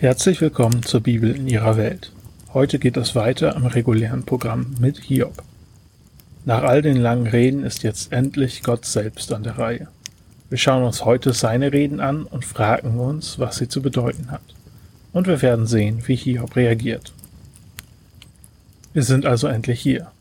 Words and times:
Herzlich 0.00 0.40
willkommen 0.40 0.84
zur 0.84 1.00
Bibel 1.00 1.34
in 1.34 1.48
ihrer 1.48 1.76
Welt. 1.76 2.12
Heute 2.54 2.78
geht 2.78 2.96
es 2.96 3.16
weiter 3.16 3.56
im 3.56 3.66
regulären 3.66 4.22
Programm 4.22 4.76
mit 4.78 4.98
Hiob. 4.98 5.42
Nach 6.44 6.62
all 6.62 6.82
den 6.82 6.98
langen 6.98 7.26
Reden 7.26 7.64
ist 7.64 7.82
jetzt 7.82 8.12
endlich 8.12 8.62
Gott 8.62 8.84
selbst 8.84 9.32
an 9.32 9.42
der 9.42 9.58
Reihe. 9.58 9.88
Wir 10.50 10.58
schauen 10.58 10.84
uns 10.84 11.04
heute 11.04 11.32
seine 11.32 11.72
Reden 11.72 11.98
an 11.98 12.26
und 12.26 12.44
fragen 12.44 13.00
uns, 13.00 13.40
was 13.40 13.56
sie 13.56 13.66
zu 13.66 13.82
bedeuten 13.82 14.30
hat. 14.30 14.54
Und 15.12 15.26
wir 15.26 15.42
werden 15.42 15.66
sehen, 15.66 16.04
wie 16.06 16.14
Hiob 16.14 16.54
reagiert. 16.54 17.12
Wir 18.92 19.02
sind 19.02 19.26
also 19.26 19.48
endlich 19.48 19.80
hier. 19.80 20.12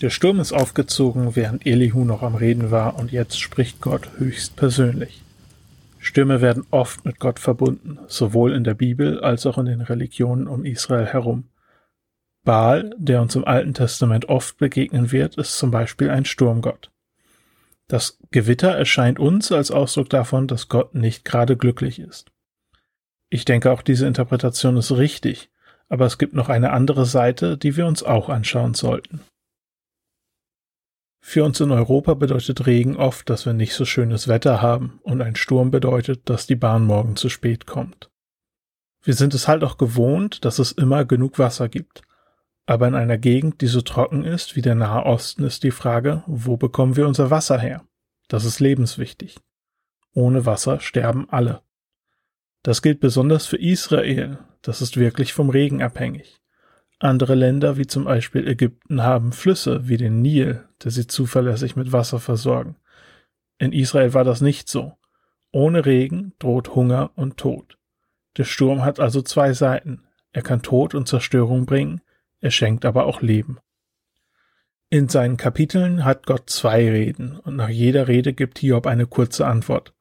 Der 0.00 0.08
Sturm 0.08 0.40
ist 0.40 0.54
aufgezogen, 0.54 1.36
während 1.36 1.66
Elihu 1.66 2.06
noch 2.06 2.22
am 2.22 2.36
Reden 2.36 2.70
war, 2.70 2.98
und 2.98 3.12
jetzt 3.12 3.38
spricht 3.38 3.82
Gott 3.82 4.08
höchst 4.16 4.56
persönlich. 4.56 5.20
Stürme 6.02 6.40
werden 6.40 6.66
oft 6.70 7.04
mit 7.04 7.20
Gott 7.20 7.38
verbunden, 7.38 7.98
sowohl 8.08 8.54
in 8.54 8.64
der 8.64 8.72
Bibel 8.72 9.20
als 9.20 9.44
auch 9.44 9.58
in 9.58 9.66
den 9.66 9.82
Religionen 9.82 10.48
um 10.48 10.64
Israel 10.64 11.04
herum. 11.04 11.50
Baal, 12.42 12.94
der 12.96 13.20
uns 13.20 13.36
im 13.36 13.44
Alten 13.44 13.74
Testament 13.74 14.30
oft 14.30 14.56
begegnen 14.56 15.12
wird, 15.12 15.36
ist 15.36 15.58
zum 15.58 15.70
Beispiel 15.70 16.08
ein 16.08 16.24
Sturmgott. 16.24 16.90
Das 17.86 18.18
Gewitter 18.30 18.70
erscheint 18.70 19.18
uns 19.18 19.52
als 19.52 19.70
Ausdruck 19.70 20.08
davon, 20.08 20.46
dass 20.48 20.68
Gott 20.68 20.94
nicht 20.94 21.26
gerade 21.26 21.58
glücklich 21.58 21.98
ist. 21.98 22.32
Ich 23.28 23.44
denke, 23.44 23.70
auch 23.70 23.82
diese 23.82 24.06
Interpretation 24.06 24.78
ist 24.78 24.92
richtig, 24.92 25.50
aber 25.90 26.06
es 26.06 26.16
gibt 26.16 26.32
noch 26.32 26.48
eine 26.48 26.70
andere 26.70 27.04
Seite, 27.04 27.58
die 27.58 27.76
wir 27.76 27.86
uns 27.86 28.02
auch 28.02 28.30
anschauen 28.30 28.72
sollten. 28.72 29.20
Für 31.20 31.44
uns 31.44 31.60
in 31.60 31.70
Europa 31.70 32.14
bedeutet 32.14 32.66
Regen 32.66 32.96
oft, 32.96 33.28
dass 33.28 33.46
wir 33.46 33.52
nicht 33.52 33.74
so 33.74 33.84
schönes 33.84 34.26
Wetter 34.26 34.62
haben 34.62 35.00
und 35.02 35.20
ein 35.20 35.36
Sturm 35.36 35.70
bedeutet, 35.70 36.28
dass 36.28 36.46
die 36.46 36.56
Bahn 36.56 36.86
morgen 36.86 37.16
zu 37.16 37.28
spät 37.28 37.66
kommt. 37.66 38.10
Wir 39.02 39.14
sind 39.14 39.34
es 39.34 39.46
halt 39.46 39.62
auch 39.62 39.76
gewohnt, 39.76 40.44
dass 40.44 40.58
es 40.58 40.72
immer 40.72 41.04
genug 41.04 41.38
Wasser 41.38 41.68
gibt. 41.68 42.02
Aber 42.66 42.86
in 42.86 42.94
einer 42.94 43.18
Gegend, 43.18 43.60
die 43.60 43.66
so 43.66 43.80
trocken 43.80 44.24
ist 44.24 44.56
wie 44.56 44.62
der 44.62 44.74
Nahe 44.74 45.04
Osten, 45.04 45.44
ist 45.44 45.62
die 45.62 45.70
Frage, 45.70 46.22
wo 46.26 46.56
bekommen 46.56 46.96
wir 46.96 47.06
unser 47.06 47.30
Wasser 47.30 47.58
her? 47.58 47.84
Das 48.28 48.44
ist 48.44 48.60
lebenswichtig. 48.60 49.38
Ohne 50.12 50.46
Wasser 50.46 50.80
sterben 50.80 51.28
alle. 51.30 51.62
Das 52.62 52.82
gilt 52.82 53.00
besonders 53.00 53.46
für 53.46 53.56
Israel, 53.56 54.38
das 54.62 54.82
ist 54.82 54.98
wirklich 54.98 55.32
vom 55.32 55.50
Regen 55.50 55.82
abhängig. 55.82 56.39
Andere 57.02 57.34
Länder, 57.34 57.78
wie 57.78 57.86
zum 57.86 58.04
Beispiel 58.04 58.46
Ägypten, 58.46 59.02
haben 59.02 59.32
Flüsse 59.32 59.88
wie 59.88 59.96
den 59.96 60.20
Nil, 60.20 60.68
der 60.84 60.90
sie 60.90 61.06
zuverlässig 61.06 61.74
mit 61.74 61.92
Wasser 61.92 62.20
versorgen. 62.20 62.76
In 63.58 63.72
Israel 63.72 64.12
war 64.12 64.22
das 64.24 64.42
nicht 64.42 64.68
so. 64.68 64.92
Ohne 65.50 65.86
Regen 65.86 66.34
droht 66.38 66.74
Hunger 66.74 67.10
und 67.16 67.38
Tod. 67.38 67.78
Der 68.36 68.44
Sturm 68.44 68.84
hat 68.84 69.00
also 69.00 69.22
zwei 69.22 69.54
Seiten. 69.54 70.04
Er 70.32 70.42
kann 70.42 70.62
Tod 70.62 70.94
und 70.94 71.08
Zerstörung 71.08 71.64
bringen, 71.64 72.02
er 72.40 72.50
schenkt 72.50 72.84
aber 72.84 73.06
auch 73.06 73.22
Leben. 73.22 73.58
In 74.90 75.08
seinen 75.08 75.38
Kapiteln 75.38 76.04
hat 76.04 76.26
Gott 76.26 76.50
zwei 76.50 76.90
Reden, 76.90 77.38
und 77.38 77.56
nach 77.56 77.68
jeder 77.70 78.08
Rede 78.08 78.34
gibt 78.34 78.58
Hiob 78.58 78.86
eine 78.86 79.06
kurze 79.06 79.46
Antwort. 79.46 79.94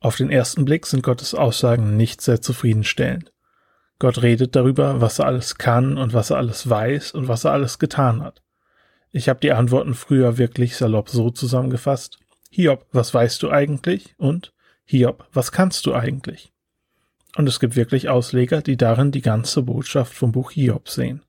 Auf 0.00 0.16
den 0.16 0.30
ersten 0.30 0.64
Blick 0.64 0.86
sind 0.86 1.02
Gottes 1.02 1.34
Aussagen 1.34 1.96
nicht 1.96 2.20
sehr 2.20 2.40
zufriedenstellend. 2.40 3.33
Gott 3.98 4.22
redet 4.22 4.56
darüber, 4.56 5.00
was 5.00 5.18
er 5.18 5.26
alles 5.26 5.56
kann 5.56 5.96
und 5.98 6.12
was 6.12 6.30
er 6.30 6.36
alles 6.36 6.68
weiß 6.68 7.12
und 7.12 7.28
was 7.28 7.44
er 7.44 7.52
alles 7.52 7.78
getan 7.78 8.22
hat. 8.22 8.42
Ich 9.10 9.28
habe 9.28 9.40
die 9.40 9.52
Antworten 9.52 9.94
früher 9.94 10.38
wirklich 10.38 10.76
salopp 10.76 11.08
so 11.08 11.30
zusammengefasst. 11.30 12.18
Hiob, 12.50 12.86
was 12.92 13.14
weißt 13.14 13.42
du 13.42 13.50
eigentlich? 13.50 14.14
Und 14.18 14.52
Hiob, 14.84 15.28
was 15.32 15.52
kannst 15.52 15.86
du 15.86 15.94
eigentlich? 15.94 16.52
Und 17.36 17.48
es 17.48 17.60
gibt 17.60 17.76
wirklich 17.76 18.08
Ausleger, 18.08 18.62
die 18.62 18.76
darin 18.76 19.12
die 19.12 19.22
ganze 19.22 19.62
Botschaft 19.62 20.12
vom 20.14 20.32
Buch 20.32 20.50
Hiob 20.50 20.88
sehen. 20.88 21.22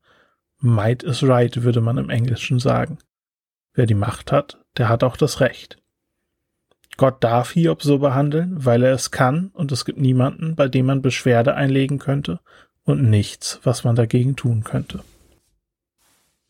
Might 0.60 1.04
is 1.04 1.24
right, 1.24 1.64
würde 1.64 1.82
man 1.82 1.98
im 1.98 2.10
Englischen 2.10 2.60
sagen. 2.60 2.98
Wer 3.74 3.86
die 3.86 3.94
Macht 3.94 4.32
hat, 4.32 4.58
der 4.78 4.90
hat 4.90 5.04
auch 5.04 5.18
das 5.18 5.42
Recht. 5.42 5.78
Gott 6.98 7.24
darf 7.24 7.52
Hiob 7.52 7.84
so 7.84 8.00
behandeln, 8.00 8.66
weil 8.66 8.84
er 8.84 8.94
es 8.94 9.12
kann, 9.12 9.52
und 9.54 9.72
es 9.72 9.86
gibt 9.86 10.00
niemanden, 10.00 10.56
bei 10.56 10.68
dem 10.68 10.86
man 10.86 11.02
Beschwerde 11.02 11.56
einlegen 11.56 12.00
könnte, 12.00 12.40
und 12.84 13.10
nichts, 13.10 13.60
was 13.64 13.84
man 13.84 13.96
dagegen 13.96 14.36
tun 14.36 14.64
könnte. 14.64 15.04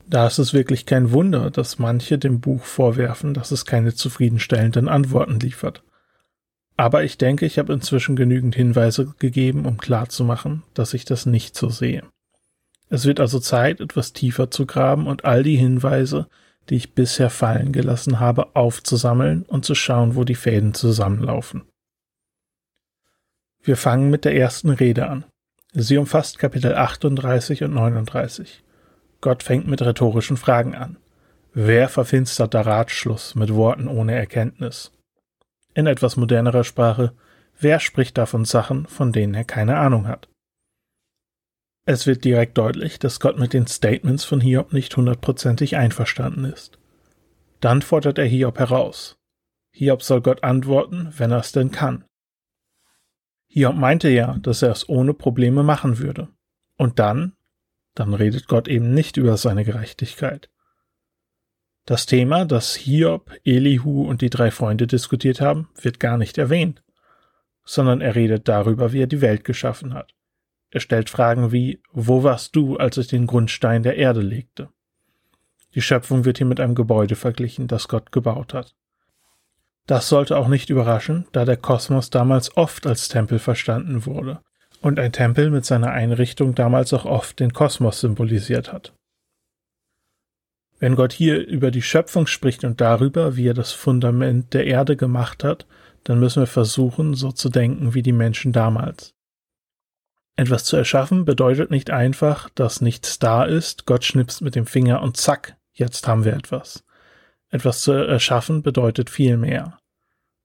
Da 0.07 0.27
ist 0.27 0.37
es 0.37 0.53
wirklich 0.53 0.85
kein 0.85 1.11
Wunder, 1.11 1.49
dass 1.49 1.79
manche 1.79 2.19
dem 2.19 2.39
Buch 2.39 2.63
vorwerfen, 2.63 3.33
dass 3.33 3.51
es 3.51 3.65
keine 3.65 3.95
zufriedenstellenden 3.95 4.87
Antworten 4.87 5.39
liefert. 5.39 5.81
Aber 6.77 7.03
ich 7.03 7.17
denke, 7.17 7.45
ich 7.45 7.57
habe 7.57 7.73
inzwischen 7.73 8.15
genügend 8.15 8.53
Hinweise 8.53 9.13
gegeben, 9.17 9.65
um 9.65 9.77
klarzumachen, 9.77 10.63
dass 10.73 10.93
ich 10.93 11.05
das 11.05 11.25
nicht 11.25 11.55
so 11.55 11.69
sehe. 11.69 12.03
Es 12.89 13.05
wird 13.05 13.19
also 13.19 13.39
Zeit, 13.39 13.79
etwas 13.79 14.13
tiefer 14.13 14.51
zu 14.51 14.65
graben 14.65 15.07
und 15.07 15.25
all 15.25 15.41
die 15.41 15.55
Hinweise, 15.55 16.27
die 16.69 16.75
ich 16.75 16.93
bisher 16.93 17.29
fallen 17.29 17.71
gelassen 17.71 18.19
habe, 18.19 18.55
aufzusammeln 18.55 19.43
und 19.43 19.65
zu 19.65 19.75
schauen, 19.75 20.15
wo 20.15 20.23
die 20.23 20.35
Fäden 20.35 20.73
zusammenlaufen. 20.73 21.63
Wir 23.61 23.77
fangen 23.77 24.09
mit 24.09 24.25
der 24.25 24.35
ersten 24.35 24.69
Rede 24.69 25.07
an. 25.07 25.25
Sie 25.73 25.97
umfasst 25.97 26.39
Kapitel 26.39 26.75
38 26.75 27.63
und 27.63 27.73
39. 27.73 28.63
Gott 29.21 29.43
fängt 29.43 29.67
mit 29.67 29.81
rhetorischen 29.81 30.37
Fragen 30.37 30.75
an. 30.75 30.97
Wer 31.53 31.89
verfinstert 31.89 32.53
der 32.53 32.65
Ratschluss 32.65 33.35
mit 33.35 33.53
Worten 33.53 33.87
ohne 33.87 34.13
Erkenntnis? 34.13 34.91
In 35.73 35.87
etwas 35.87 36.15
modernerer 36.15 36.63
Sprache, 36.63 37.13
wer 37.59 37.79
spricht 37.79 38.17
da 38.17 38.25
von 38.25 38.45
Sachen, 38.45 38.85
von 38.87 39.11
denen 39.11 39.33
er 39.33 39.45
keine 39.45 39.77
Ahnung 39.77 40.07
hat? 40.07 40.27
Es 41.87 42.07
wird 42.07 42.25
direkt 42.25 42.57
deutlich, 42.57 42.97
dass 42.97 43.19
Gott 43.19 43.37
mit 43.37 43.53
den 43.53 43.67
Statements 43.67 44.23
von 44.23 44.41
Hiob 44.41 44.73
nicht 44.73 44.97
hundertprozentig 44.97 45.77
einverstanden 45.77 46.45
ist. 46.45 46.79
Dann 47.59 47.83
fordert 47.83 48.17
er 48.17 48.25
Hiob 48.25 48.57
heraus. 48.57 49.19
Hiob 49.71 50.01
soll 50.01 50.21
Gott 50.21 50.43
antworten, 50.43 51.13
wenn 51.15 51.31
er 51.31 51.39
es 51.39 51.51
denn 51.51 51.69
kann. 51.69 52.05
Hiob 53.47 53.75
meinte 53.75 54.09
ja, 54.09 54.37
dass 54.39 54.63
er 54.63 54.71
es 54.71 54.89
ohne 54.89 55.13
Probleme 55.13 55.61
machen 55.61 55.99
würde. 55.99 56.29
Und 56.75 56.97
dann? 56.97 57.33
Dann 57.93 58.15
redet 58.15 58.47
Gott 58.47 58.67
eben 58.67 58.93
nicht 58.93 59.17
über 59.17 59.37
seine 59.37 59.63
Gerechtigkeit. 59.63 60.49
Das 61.85 62.07
Thema, 62.07 62.45
das 62.45 62.73
Hiob, 62.73 63.31
Elihu 63.43 64.07
und 64.07 64.21
die 64.21 64.31
drei 64.31 64.49
Freunde 64.49 64.87
diskutiert 64.87 65.39
haben, 65.39 65.69
wird 65.79 65.99
gar 65.99 66.17
nicht 66.17 66.39
erwähnt, 66.39 66.83
sondern 67.63 68.01
er 68.01 68.15
redet 68.15 68.47
darüber, 68.47 68.91
wie 68.91 69.03
er 69.03 69.07
die 69.07 69.21
Welt 69.21 69.43
geschaffen 69.43 69.93
hat. 69.93 70.14
Er 70.75 70.81
stellt 70.81 71.09
Fragen 71.09 71.53
wie 71.53 71.81
Wo 71.93 72.23
warst 72.23 72.53
du, 72.53 72.75
als 72.75 72.97
ich 72.97 73.07
den 73.07 73.27
Grundstein 73.27 73.81
der 73.81 73.95
Erde 73.95 74.19
legte? 74.19 74.67
Die 75.73 75.81
Schöpfung 75.81 76.25
wird 76.25 76.37
hier 76.37 76.47
mit 76.47 76.59
einem 76.59 76.75
Gebäude 76.75 77.15
verglichen, 77.15 77.69
das 77.69 77.87
Gott 77.87 78.11
gebaut 78.11 78.53
hat. 78.53 78.75
Das 79.87 80.09
sollte 80.09 80.35
auch 80.35 80.49
nicht 80.49 80.69
überraschen, 80.69 81.27
da 81.31 81.45
der 81.45 81.55
Kosmos 81.55 82.09
damals 82.09 82.57
oft 82.57 82.85
als 82.87 83.07
Tempel 83.07 83.39
verstanden 83.39 84.05
wurde 84.05 84.41
und 84.81 84.99
ein 84.99 85.13
Tempel 85.13 85.49
mit 85.49 85.63
seiner 85.63 85.91
Einrichtung 85.91 86.55
damals 86.55 86.91
auch 86.91 87.05
oft 87.05 87.39
den 87.39 87.53
Kosmos 87.53 88.01
symbolisiert 88.01 88.73
hat. 88.73 88.91
Wenn 90.79 90.97
Gott 90.97 91.13
hier 91.13 91.47
über 91.47 91.71
die 91.71 91.83
Schöpfung 91.83 92.27
spricht 92.27 92.65
und 92.65 92.81
darüber, 92.81 93.37
wie 93.37 93.47
er 93.47 93.53
das 93.53 93.71
Fundament 93.71 94.53
der 94.53 94.67
Erde 94.67 94.97
gemacht 94.97 95.45
hat, 95.45 95.67
dann 96.03 96.19
müssen 96.19 96.41
wir 96.41 96.47
versuchen, 96.47 97.13
so 97.13 97.31
zu 97.31 97.47
denken 97.47 97.93
wie 97.93 98.03
die 98.03 98.11
Menschen 98.11 98.51
damals. 98.51 99.14
Etwas 100.37 100.65
zu 100.65 100.75
erschaffen 100.75 101.23
bedeutet 101.23 101.71
nicht 101.71 101.91
einfach, 101.91 102.49
dass 102.49 102.81
nichts 102.81 103.19
da 103.19 103.45
ist, 103.45 103.85
Gott 103.85 104.03
schnipst 104.03 104.41
mit 104.41 104.55
dem 104.55 104.65
Finger 104.65 105.01
und 105.01 105.15
zack, 105.15 105.55
jetzt 105.71 106.07
haben 106.07 106.25
wir 106.25 106.33
etwas. 106.33 106.83
Etwas 107.49 107.81
zu 107.81 107.93
erschaffen 107.93 108.61
bedeutet 108.61 109.09
viel 109.09 109.37
mehr. 109.37 109.77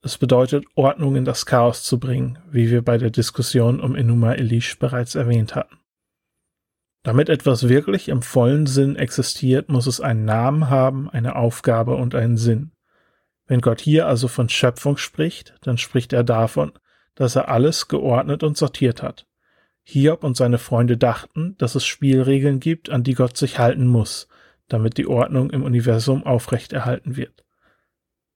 Es 0.03 0.17
bedeutet, 0.17 0.65
Ordnung 0.77 1.17
in 1.17 1.25
das 1.25 1.45
Chaos 1.45 1.83
zu 1.83 1.99
bringen, 1.99 2.39
wie 2.51 2.71
wir 2.71 2.83
bei 2.83 2.99
der 2.99 3.11
Diskussion 3.11 3.81
um 3.81 3.97
Enuma 3.97 4.33
Elish 4.33 4.79
bereits 4.79 5.15
erwähnt 5.15 5.55
hatten. 5.57 5.77
Damit 7.03 7.29
etwas 7.29 7.69
wirklich 7.69 8.09
im 8.09 8.23
vollen 8.23 8.67
Sinn 8.67 8.97
existiert, 8.97 9.69
muss 9.69 9.87
es 9.87 10.01
einen 10.01 10.25
Namen 10.25 10.71
haben, 10.71 11.11
eine 11.11 11.35
Aufgabe 11.35 11.97
und 11.97 12.15
einen 12.15 12.37
Sinn. 12.37 12.73
Wenn 13.47 13.61
Gott 13.61 13.81
hier 13.81 14.07
also 14.07 14.29
von 14.29 14.49
Schöpfung 14.49 14.97
spricht, 14.97 15.55
dann 15.63 15.79
spricht 15.79 16.13
er 16.13 16.23
davon, 16.23 16.73
dass 17.15 17.37
er 17.37 17.49
alles 17.49 17.89
geordnet 17.89 18.43
und 18.43 18.57
sortiert 18.57 19.03
hat. 19.03 19.27
Hiob 19.83 20.25
und 20.25 20.37
seine 20.37 20.59
Freunde 20.59 20.97
dachten, 20.97 21.57
dass 21.59 21.75
es 21.75 21.85
Spielregeln 21.85 22.61
gibt, 22.61 22.91
an 22.91 23.03
die 23.03 23.15
Gott 23.15 23.37
sich 23.37 23.59
halten 23.59 23.87
muss, 23.87 24.29
damit 24.69 24.99
die 24.99 25.07
Ordnung 25.07 25.51
im 25.51 25.63
Universum 25.63 26.25
aufrechterhalten 26.25 27.17
wird. 27.17 27.45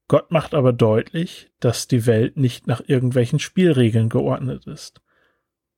Gott 0.08 0.31
macht 0.31 0.55
aber 0.55 0.73
deutlich, 0.73 1.50
dass 1.61 1.88
die 1.88 2.06
Welt 2.06 2.37
nicht 2.37 2.67
nach 2.67 2.82
irgendwelchen 2.87 3.38
Spielregeln 3.38 4.08
geordnet 4.08 4.67
ist. 4.67 5.00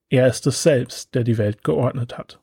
Er 0.08 0.26
ist 0.26 0.46
es 0.46 0.62
selbst, 0.62 1.14
der 1.14 1.24
die 1.24 1.38
Welt 1.38 1.62
geordnet 1.62 2.16
hat. 2.18 2.40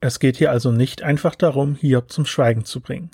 Es 0.00 0.20
geht 0.20 0.36
hier 0.36 0.52
also 0.52 0.70
nicht 0.70 1.02
einfach 1.02 1.34
darum, 1.34 1.74
Hiob 1.74 2.12
zum 2.12 2.24
Schweigen 2.24 2.64
zu 2.64 2.80
bringen, 2.80 3.10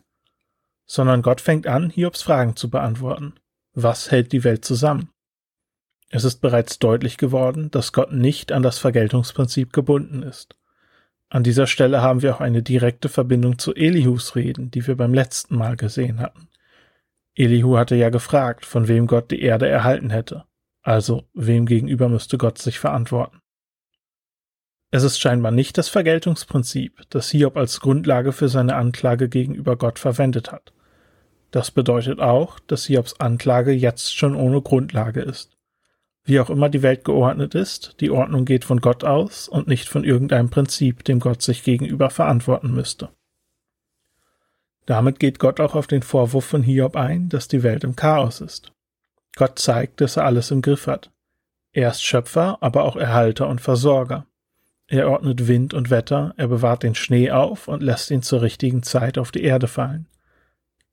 sondern 0.84 1.22
Gott 1.22 1.40
fängt 1.40 1.66
an, 1.66 1.90
Hiobs 1.90 2.22
Fragen 2.22 2.56
zu 2.56 2.68
beantworten. 2.68 3.34
Was 3.72 4.10
hält 4.10 4.32
die 4.32 4.44
Welt 4.44 4.64
zusammen? 4.64 5.10
Es 6.14 6.22
ist 6.22 6.40
bereits 6.40 6.78
deutlich 6.78 7.16
geworden, 7.16 7.72
dass 7.72 7.92
Gott 7.92 8.12
nicht 8.12 8.52
an 8.52 8.62
das 8.62 8.78
Vergeltungsprinzip 8.78 9.72
gebunden 9.72 10.22
ist. 10.22 10.54
An 11.28 11.42
dieser 11.42 11.66
Stelle 11.66 12.02
haben 12.02 12.22
wir 12.22 12.36
auch 12.36 12.40
eine 12.40 12.62
direkte 12.62 13.08
Verbindung 13.08 13.58
zu 13.58 13.74
Elihus 13.74 14.36
Reden, 14.36 14.70
die 14.70 14.86
wir 14.86 14.96
beim 14.96 15.12
letzten 15.12 15.56
Mal 15.56 15.74
gesehen 15.74 16.20
hatten. 16.20 16.46
Elihu 17.34 17.76
hatte 17.76 17.96
ja 17.96 18.10
gefragt, 18.10 18.64
von 18.64 18.86
wem 18.86 19.08
Gott 19.08 19.32
die 19.32 19.42
Erde 19.42 19.66
erhalten 19.66 20.10
hätte. 20.10 20.44
Also, 20.82 21.24
wem 21.34 21.66
gegenüber 21.66 22.08
müsste 22.08 22.38
Gott 22.38 22.58
sich 22.58 22.78
verantworten? 22.78 23.40
Es 24.92 25.02
ist 25.02 25.18
scheinbar 25.18 25.50
nicht 25.50 25.78
das 25.78 25.88
Vergeltungsprinzip, 25.88 27.02
das 27.10 27.30
Hiob 27.30 27.56
als 27.56 27.80
Grundlage 27.80 28.30
für 28.30 28.48
seine 28.48 28.76
Anklage 28.76 29.28
gegenüber 29.28 29.74
Gott 29.74 29.98
verwendet 29.98 30.52
hat. 30.52 30.72
Das 31.50 31.72
bedeutet 31.72 32.20
auch, 32.20 32.60
dass 32.60 32.86
Hiobs 32.86 33.18
Anklage 33.18 33.72
jetzt 33.72 34.16
schon 34.16 34.36
ohne 34.36 34.62
Grundlage 34.62 35.20
ist. 35.20 35.53
Wie 36.24 36.40
auch 36.40 36.48
immer 36.48 36.70
die 36.70 36.82
Welt 36.82 37.04
geordnet 37.04 37.54
ist, 37.54 37.96
die 38.00 38.10
Ordnung 38.10 38.46
geht 38.46 38.64
von 38.64 38.80
Gott 38.80 39.04
aus 39.04 39.46
und 39.46 39.68
nicht 39.68 39.88
von 39.88 40.04
irgendeinem 40.04 40.48
Prinzip, 40.48 41.04
dem 41.04 41.20
Gott 41.20 41.42
sich 41.42 41.62
gegenüber 41.62 42.08
verantworten 42.08 42.72
müsste. 42.72 43.10
Damit 44.86 45.18
geht 45.18 45.38
Gott 45.38 45.60
auch 45.60 45.74
auf 45.74 45.86
den 45.86 46.02
Vorwurf 46.02 46.44
von 46.46 46.62
Hiob 46.62 46.96
ein, 46.96 47.28
dass 47.28 47.48
die 47.48 47.62
Welt 47.62 47.84
im 47.84 47.94
Chaos 47.94 48.40
ist. 48.40 48.72
Gott 49.36 49.58
zeigt, 49.58 50.00
dass 50.00 50.16
er 50.16 50.24
alles 50.24 50.50
im 50.50 50.62
Griff 50.62 50.86
hat. 50.86 51.10
Er 51.72 51.90
ist 51.90 52.02
Schöpfer, 52.02 52.58
aber 52.60 52.84
auch 52.84 52.96
Erhalter 52.96 53.48
und 53.48 53.60
Versorger. 53.60 54.26
Er 54.86 55.10
ordnet 55.10 55.48
Wind 55.48 55.74
und 55.74 55.90
Wetter, 55.90 56.34
er 56.36 56.48
bewahrt 56.48 56.82
den 56.82 56.94
Schnee 56.94 57.30
auf 57.30 57.68
und 57.68 57.82
lässt 57.82 58.10
ihn 58.10 58.22
zur 58.22 58.42
richtigen 58.42 58.82
Zeit 58.82 59.18
auf 59.18 59.32
die 59.32 59.42
Erde 59.42 59.66
fallen. 59.66 60.06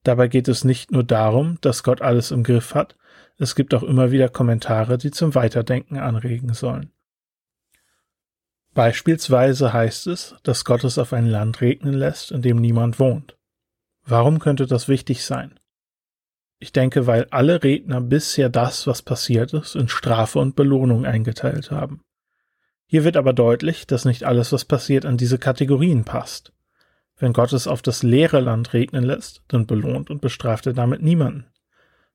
Dabei 0.03 0.27
geht 0.27 0.47
es 0.47 0.63
nicht 0.63 0.91
nur 0.91 1.03
darum, 1.03 1.57
dass 1.61 1.83
Gott 1.83 2.01
alles 2.01 2.31
im 2.31 2.43
Griff 2.43 2.73
hat, 2.73 2.95
es 3.41 3.55
gibt 3.55 3.73
auch 3.73 3.81
immer 3.81 4.11
wieder 4.11 4.29
Kommentare, 4.29 4.99
die 4.99 5.09
zum 5.09 5.33
Weiterdenken 5.33 5.97
anregen 5.97 6.53
sollen. 6.53 6.91
Beispielsweise 8.75 9.73
heißt 9.73 10.05
es, 10.05 10.35
dass 10.43 10.63
Gott 10.63 10.83
es 10.83 10.99
auf 10.99 11.11
ein 11.11 11.25
Land 11.25 11.59
regnen 11.59 11.95
lässt, 11.95 12.31
in 12.31 12.43
dem 12.43 12.57
niemand 12.57 12.99
wohnt. 12.99 13.39
Warum 14.05 14.37
könnte 14.37 14.67
das 14.67 14.87
wichtig 14.87 15.25
sein? 15.25 15.59
Ich 16.59 16.71
denke, 16.71 17.07
weil 17.07 17.25
alle 17.31 17.63
Redner 17.63 17.99
bisher 17.99 18.49
das, 18.49 18.85
was 18.85 19.01
passiert 19.01 19.53
ist, 19.53 19.75
in 19.75 19.89
Strafe 19.89 20.37
und 20.37 20.55
Belohnung 20.55 21.07
eingeteilt 21.07 21.71
haben. 21.71 22.03
Hier 22.85 23.03
wird 23.03 23.17
aber 23.17 23.33
deutlich, 23.33 23.87
dass 23.87 24.05
nicht 24.05 24.23
alles, 24.23 24.51
was 24.51 24.65
passiert, 24.65 25.03
an 25.03 25.17
diese 25.17 25.39
Kategorien 25.39 26.03
passt. 26.03 26.53
Wenn 27.17 27.33
Gott 27.33 27.53
es 27.53 27.65
auf 27.65 27.81
das 27.81 28.03
leere 28.03 28.39
Land 28.39 28.73
regnen 28.73 29.03
lässt, 29.03 29.41
dann 29.47 29.65
belohnt 29.65 30.11
und 30.11 30.21
bestraft 30.21 30.67
er 30.67 30.73
damit 30.73 31.01
niemanden. 31.01 31.47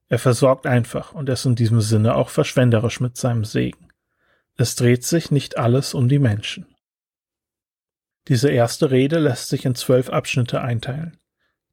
Er 0.08 0.18
versorgt 0.18 0.66
einfach 0.66 1.12
und 1.12 1.28
ist 1.28 1.46
in 1.46 1.56
diesem 1.56 1.80
Sinne 1.80 2.14
auch 2.14 2.28
verschwenderisch 2.30 3.00
mit 3.00 3.16
seinem 3.16 3.44
Segen. 3.44 3.88
Es 4.56 4.76
dreht 4.76 5.04
sich 5.04 5.30
nicht 5.30 5.58
alles 5.58 5.94
um 5.94 6.08
die 6.08 6.18
Menschen. 6.18 6.66
Diese 8.28 8.50
erste 8.50 8.90
Rede 8.90 9.18
lässt 9.18 9.48
sich 9.48 9.64
in 9.64 9.74
zwölf 9.74 10.10
Abschnitte 10.10 10.60
einteilen. 10.60 11.18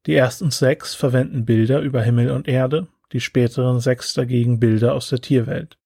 Die 0.06 0.14
ersten 0.14 0.50
sechs 0.50 0.94
verwenden 0.94 1.44
Bilder 1.44 1.80
über 1.80 2.02
Himmel 2.02 2.30
und 2.30 2.46
Erde, 2.46 2.88
die 3.12 3.20
späteren 3.20 3.80
sechs 3.80 4.12
dagegen 4.12 4.60
Bilder 4.60 4.94
aus 4.94 5.08
der 5.08 5.20
Tierwelt. 5.20 5.78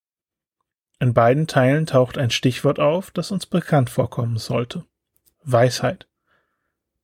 In 0.99 1.15
beiden 1.15 1.47
Teilen 1.47 1.87
taucht 1.87 2.19
ein 2.19 2.31
Stichwort 2.31 2.81
auf, 2.81 3.13
das 3.13 3.31
uns 3.31 3.47
bekannt 3.47 3.89
vorkommen 3.89 4.37
sollte. 4.37 4.85
Weisheit. 5.45 6.09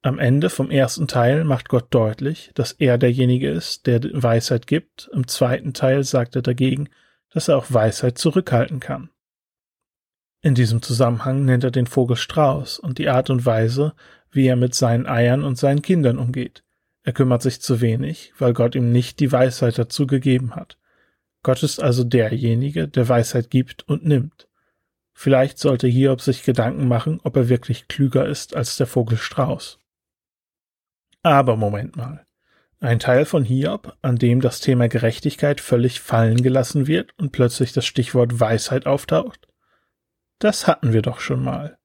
Am 0.04 0.18
Ende 0.18 0.50
vom 0.50 0.70
ersten 0.70 1.08
Teil 1.08 1.44
macht 1.44 1.70
Gott 1.70 1.86
deutlich, 1.88 2.50
dass 2.52 2.72
er 2.72 2.98
derjenige 2.98 3.50
ist, 3.50 3.86
der 3.86 4.02
Weisheit 4.12 4.66
gibt. 4.66 5.08
Im 5.14 5.26
zweiten 5.26 5.72
Teil 5.72 6.04
sagt 6.04 6.36
er 6.36 6.42
dagegen, 6.42 6.90
dass 7.30 7.48
er 7.48 7.56
auch 7.56 7.72
Weisheit 7.72 8.18
zurückhalten 8.18 8.80
kann. 8.80 9.08
In 10.42 10.54
diesem 10.54 10.82
Zusammenhang 10.82 11.46
nennt 11.46 11.64
er 11.64 11.70
den 11.70 11.86
Vogel 11.86 12.16
Strauß 12.16 12.78
und 12.80 12.98
die 12.98 13.08
Art 13.08 13.30
und 13.30 13.46
Weise, 13.46 13.94
wie 14.30 14.46
er 14.46 14.56
mit 14.56 14.74
seinen 14.74 15.06
Eiern 15.06 15.42
und 15.42 15.56
seinen 15.56 15.80
Kindern 15.80 16.18
umgeht. 16.18 16.64
Er 17.02 17.14
kümmert 17.14 17.40
sich 17.40 17.62
zu 17.62 17.80
wenig, 17.80 18.34
weil 18.36 18.52
Gott 18.52 18.74
ihm 18.74 18.92
nicht 18.92 19.20
die 19.20 19.32
Weisheit 19.32 19.78
dazu 19.78 20.06
gegeben 20.06 20.54
hat. 20.54 20.76
Gott 21.42 21.62
ist 21.62 21.82
also 21.82 22.04
derjenige, 22.04 22.88
der 22.88 23.08
Weisheit 23.08 23.48
gibt 23.48 23.88
und 23.88 24.04
nimmt. 24.04 24.48
Vielleicht 25.14 25.58
sollte 25.58 25.88
Hiob 25.88 26.20
sich 26.20 26.42
Gedanken 26.42 26.88
machen, 26.88 27.20
ob 27.22 27.36
er 27.36 27.48
wirklich 27.48 27.88
klüger 27.88 28.26
ist 28.26 28.54
als 28.54 28.76
der 28.76 28.86
Vogel 28.86 29.16
Strauß. 29.16 29.78
Aber 31.24 31.56
Moment 31.56 31.96
mal. 31.96 32.26
Ein 32.80 32.98
Teil 32.98 33.24
von 33.24 33.44
Hiob, 33.44 33.96
an 34.02 34.16
dem 34.16 34.42
das 34.42 34.60
Thema 34.60 34.88
Gerechtigkeit 34.88 35.58
völlig 35.58 36.00
fallen 36.00 36.42
gelassen 36.42 36.86
wird 36.86 37.18
und 37.18 37.32
plötzlich 37.32 37.72
das 37.72 37.86
Stichwort 37.86 38.40
Weisheit 38.40 38.84
auftaucht? 38.84 39.48
Das 40.38 40.66
hatten 40.66 40.92
wir 40.92 41.00
doch 41.00 41.20
schon 41.20 41.42
mal. 41.42 41.78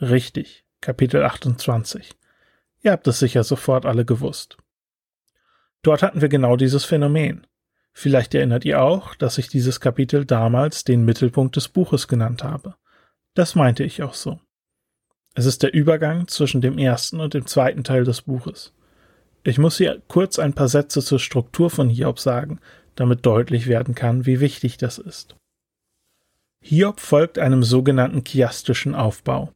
Richtig, 0.00 0.64
Kapitel 0.80 1.22
28. 1.22 2.12
Ihr 2.82 2.92
habt 2.92 3.06
es 3.06 3.18
sicher 3.18 3.44
sofort 3.44 3.84
alle 3.84 4.06
gewusst. 4.06 4.56
Dort 5.82 6.02
hatten 6.02 6.22
wir 6.22 6.30
genau 6.30 6.56
dieses 6.56 6.86
Phänomen. 6.86 7.46
Vielleicht 7.92 8.34
erinnert 8.34 8.64
ihr 8.64 8.80
auch, 8.80 9.14
dass 9.14 9.36
ich 9.36 9.48
dieses 9.48 9.78
Kapitel 9.78 10.24
damals 10.24 10.84
den 10.84 11.04
Mittelpunkt 11.04 11.56
des 11.56 11.68
Buches 11.68 12.08
genannt 12.08 12.42
habe. 12.42 12.76
Das 13.34 13.56
meinte 13.56 13.84
ich 13.84 14.02
auch 14.02 14.14
so. 14.14 14.40
Es 15.34 15.44
ist 15.44 15.62
der 15.62 15.74
Übergang 15.74 16.28
zwischen 16.28 16.62
dem 16.62 16.78
ersten 16.78 17.20
und 17.20 17.34
dem 17.34 17.46
zweiten 17.46 17.84
Teil 17.84 18.04
des 18.04 18.22
Buches. 18.22 18.72
Ich 19.46 19.58
muss 19.58 19.78
hier 19.78 20.02
kurz 20.08 20.40
ein 20.40 20.54
paar 20.54 20.66
Sätze 20.66 21.00
zur 21.00 21.20
Struktur 21.20 21.70
von 21.70 21.88
Hiob 21.88 22.18
sagen, 22.18 22.58
damit 22.96 23.24
deutlich 23.24 23.68
werden 23.68 23.94
kann, 23.94 24.26
wie 24.26 24.40
wichtig 24.40 24.76
das 24.76 24.98
ist. 24.98 25.36
Hiob 26.60 26.98
folgt 26.98 27.38
einem 27.38 27.62
sogenannten 27.62 28.24
chiastischen 28.24 28.96
Aufbau. 28.96 29.52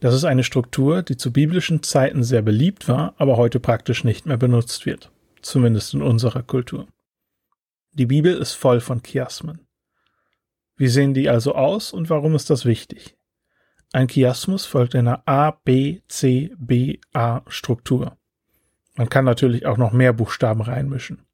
Das 0.00 0.12
ist 0.12 0.24
eine 0.24 0.42
Struktur, 0.42 1.02
die 1.02 1.16
zu 1.16 1.32
biblischen 1.32 1.84
Zeiten 1.84 2.24
sehr 2.24 2.42
beliebt 2.42 2.88
war, 2.88 3.14
aber 3.16 3.36
heute 3.36 3.60
praktisch 3.60 4.02
nicht 4.02 4.26
mehr 4.26 4.38
benutzt 4.38 4.86
wird, 4.86 5.12
zumindest 5.40 5.94
in 5.94 6.02
unserer 6.02 6.42
Kultur. 6.42 6.88
Die 7.92 8.06
Bibel 8.06 8.36
ist 8.36 8.54
voll 8.54 8.80
von 8.80 9.04
Chiasmen. 9.04 9.60
Wie 10.74 10.88
sehen 10.88 11.14
die 11.14 11.28
also 11.28 11.54
aus 11.54 11.92
und 11.92 12.10
warum 12.10 12.34
ist 12.34 12.50
das 12.50 12.64
wichtig? 12.64 13.14
Ein 13.92 14.08
Chiasmus 14.08 14.66
folgt 14.66 14.96
einer 14.96 15.22
A, 15.28 15.52
B, 15.52 16.00
C, 16.08 16.50
B, 16.58 16.98
A 17.12 17.42
Struktur. 17.46 18.16
Man 18.94 19.08
kann 19.08 19.24
natürlich 19.24 19.66
auch 19.66 19.78
noch 19.78 19.92
mehr 19.92 20.12
Buchstaben 20.12 20.60
reinmischen. 20.60 21.26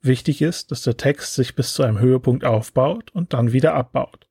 Wichtig 0.00 0.42
ist, 0.42 0.70
dass 0.70 0.82
der 0.82 0.96
Text 0.96 1.34
sich 1.34 1.54
bis 1.54 1.74
zu 1.74 1.82
einem 1.82 1.98
Höhepunkt 1.98 2.44
aufbaut 2.44 3.10
und 3.12 3.32
dann 3.32 3.52
wieder 3.52 3.74
abbaut. 3.74 4.26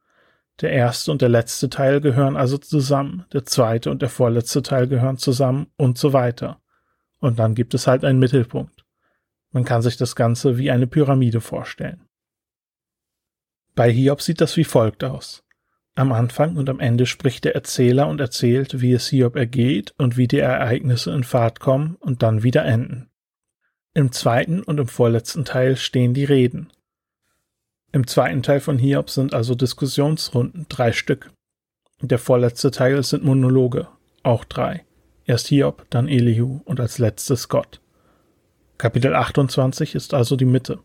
Der 0.62 0.72
erste 0.72 1.12
und 1.12 1.22
der 1.22 1.30
letzte 1.30 1.70
Teil 1.70 2.00
gehören 2.00 2.38
also 2.38 2.58
zusammen, 2.58 3.26
der 3.34 3.46
zweite 3.46 3.90
und 3.90 4.02
der 4.02 4.10
vorletzte 4.10 4.62
Teil 4.62 4.88
gehören 4.88 5.18
zusammen 5.18 5.68
und 5.78 5.98
so 5.98 6.14
weiter. 6.14 6.62
Und 7.20 7.40
dann 7.40 7.56
gibt 7.56 7.74
es 7.74 7.88
halt 7.88 8.06
einen 8.06 8.20
Mittelpunkt. 8.20 8.86
Man 9.52 9.66
kann 9.66 9.82
sich 9.82 9.98
das 9.98 10.16
Ganze 10.16 10.58
wie 10.58 10.70
eine 10.70 10.88
Pyramide 10.88 11.42
vorstellen. 11.42 12.08
Bei 13.76 13.92
Hiob 13.92 14.22
sieht 14.22 14.42
das 14.42 14.58
wie 14.58 14.64
folgt 14.64 15.04
aus. 15.04 15.44
Am 15.96 16.12
Anfang 16.12 16.58
und 16.58 16.70
am 16.70 16.80
Ende 16.80 17.06
spricht 17.06 17.44
der 17.44 17.54
Erzähler 17.54 18.08
und 18.08 18.20
erzählt, 18.20 18.82
wie 18.82 18.94
es 18.94 19.08
Hiob 19.08 19.36
ergeht 19.36 19.94
und 20.00 20.18
wie 20.18 20.28
die 20.28 20.40
Ereignisse 20.40 21.12
in 21.12 21.24
Fahrt 21.24 21.60
kommen 21.60 21.96
und 22.00 22.24
dann 22.24 22.42
wieder 22.42 22.66
enden. 22.66 23.12
Im 23.94 24.12
zweiten 24.12 24.64
und 24.64 24.80
im 24.80 24.88
vorletzten 24.88 25.46
Teil 25.46 25.76
stehen 25.76 26.16
die 26.16 26.26
Reden. 26.26 26.72
Im 27.92 28.08
zweiten 28.08 28.42
Teil 28.42 28.60
von 28.60 28.80
Hiob 28.80 29.12
sind 29.12 29.36
also 29.36 29.54
Diskussionsrunden, 29.54 30.66
drei 30.68 30.92
Stück. 30.94 31.32
Der 32.02 32.18
vorletzte 32.18 32.72
Teil 32.72 33.04
sind 33.04 33.24
Monologe, 33.24 33.88
auch 34.24 34.46
drei. 34.46 34.84
Erst 35.26 35.48
Hiob, 35.48 35.86
dann 35.92 36.08
Elihu 36.08 36.62
und 36.66 36.80
als 36.80 36.98
letztes 36.98 37.50
Gott. 37.50 37.82
Kapitel 38.80 39.14
28 39.14 39.94
ist 39.94 40.16
also 40.16 40.36
die 40.36 40.46
Mitte. 40.46 40.80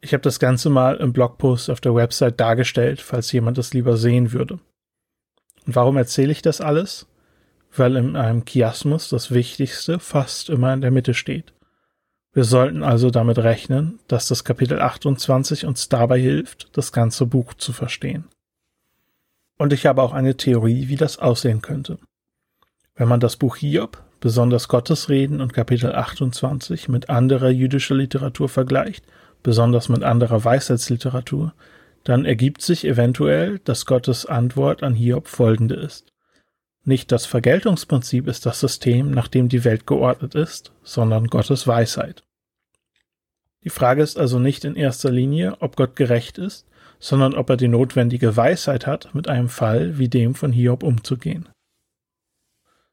Ich 0.00 0.12
habe 0.12 0.22
das 0.22 0.38
Ganze 0.38 0.70
mal 0.70 0.96
im 0.96 1.12
Blogpost 1.12 1.70
auf 1.70 1.80
der 1.80 1.94
Website 1.94 2.38
dargestellt, 2.38 3.00
falls 3.00 3.32
jemand 3.32 3.58
das 3.58 3.74
lieber 3.74 3.96
sehen 3.96 4.32
würde. 4.32 4.60
Und 5.66 5.76
warum 5.76 5.96
erzähle 5.96 6.32
ich 6.32 6.42
das 6.42 6.60
alles? 6.60 7.06
Weil 7.76 7.96
in 7.96 8.16
einem 8.16 8.44
Chiasmus 8.44 9.08
das 9.08 9.32
Wichtigste 9.32 9.98
fast 9.98 10.50
immer 10.50 10.72
in 10.72 10.80
der 10.80 10.90
Mitte 10.90 11.14
steht. 11.14 11.52
Wir 12.32 12.44
sollten 12.44 12.82
also 12.82 13.10
damit 13.10 13.38
rechnen, 13.38 13.98
dass 14.06 14.28
das 14.28 14.44
Kapitel 14.44 14.80
28 14.80 15.66
uns 15.66 15.88
dabei 15.88 16.20
hilft, 16.20 16.68
das 16.76 16.92
ganze 16.92 17.26
Buch 17.26 17.54
zu 17.54 17.72
verstehen. 17.72 18.26
Und 19.58 19.72
ich 19.72 19.86
habe 19.86 20.02
auch 20.02 20.12
eine 20.12 20.36
Theorie, 20.36 20.88
wie 20.88 20.96
das 20.96 21.18
aussehen 21.18 21.62
könnte. 21.62 21.98
Wenn 22.94 23.08
man 23.08 23.20
das 23.20 23.36
Buch 23.36 23.56
Hiob, 23.56 24.02
besonders 24.20 24.68
Gottesreden 24.68 25.40
und 25.40 25.52
Kapitel 25.52 25.92
28 25.92 26.88
mit 26.88 27.10
anderer 27.10 27.50
jüdischer 27.50 27.96
Literatur 27.96 28.48
vergleicht, 28.48 29.04
besonders 29.42 29.88
mit 29.88 30.02
anderer 30.02 30.44
Weisheitsliteratur, 30.44 31.54
dann 32.04 32.24
ergibt 32.24 32.62
sich 32.62 32.84
eventuell, 32.86 33.58
dass 33.60 33.86
Gottes 33.86 34.26
Antwort 34.26 34.82
an 34.82 34.94
Hiob 34.94 35.28
folgende 35.28 35.74
ist. 35.74 36.12
Nicht 36.84 37.12
das 37.12 37.26
Vergeltungsprinzip 37.26 38.26
ist 38.28 38.46
das 38.46 38.60
System, 38.60 39.10
nach 39.10 39.28
dem 39.28 39.48
die 39.48 39.64
Welt 39.64 39.86
geordnet 39.86 40.34
ist, 40.34 40.72
sondern 40.82 41.26
Gottes 41.26 41.66
Weisheit. 41.66 42.24
Die 43.64 43.70
Frage 43.70 44.02
ist 44.02 44.18
also 44.18 44.38
nicht 44.38 44.64
in 44.64 44.76
erster 44.76 45.10
Linie, 45.10 45.60
ob 45.60 45.76
Gott 45.76 45.96
gerecht 45.96 46.38
ist, 46.38 46.66
sondern 46.98 47.34
ob 47.34 47.50
er 47.50 47.56
die 47.56 47.68
notwendige 47.68 48.36
Weisheit 48.36 48.86
hat, 48.86 49.14
mit 49.14 49.28
einem 49.28 49.48
Fall 49.48 49.98
wie 49.98 50.08
dem 50.08 50.34
von 50.34 50.52
Hiob 50.52 50.82
umzugehen. 50.82 51.48